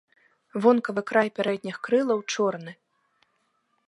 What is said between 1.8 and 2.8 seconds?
крылаў чорны.